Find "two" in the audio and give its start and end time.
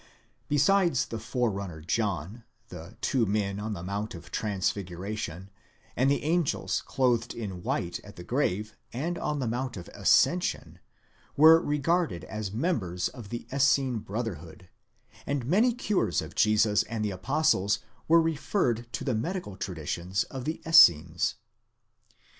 3.01-3.27